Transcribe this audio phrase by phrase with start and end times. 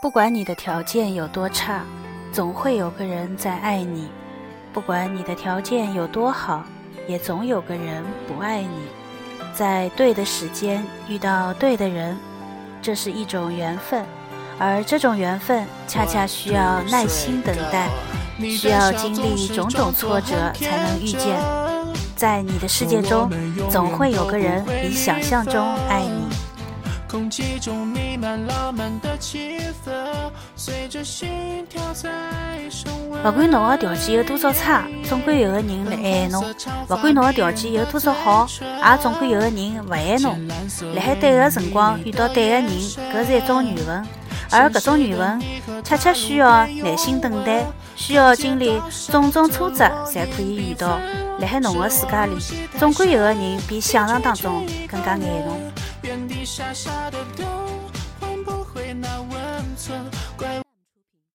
[0.00, 1.82] 不管你的条件有多差，
[2.32, 4.04] 总会有个人在爱你；
[4.72, 6.62] 不管你的条件有多好，
[7.08, 8.68] 也总有个人不爱你。
[9.52, 12.16] 在对的时间遇到对的人，
[12.80, 14.06] 这是一种缘分，
[14.56, 17.88] 而这种缘分恰恰需要耐心等待，
[18.40, 21.40] 需要经历种种挫折才能遇见。
[22.14, 23.28] 在你的世界中，
[23.68, 26.28] 总会有个人比想象中爱你。
[27.10, 29.58] 空气中弥漫浪漫的气
[33.22, 36.40] 不管侬的条件有多少差，总归有个人来爱侬；
[36.86, 40.48] 不管侬的条件有多少好，也总归有个人不爱侬。
[40.94, 42.68] 辣海对的辰光遇到对的人，
[43.12, 44.06] 搿是一种缘分，
[44.50, 47.66] 而搿种缘分恰恰需要耐心等待，
[47.96, 48.80] 需要经历
[49.10, 50.98] 种种挫折才可以遇到。
[51.40, 52.36] 辣海侬的世界里，
[52.78, 55.72] 总归有个人比想象当中更加爱侬。
[59.78, 59.94] 错
[60.36, 60.67] 怪我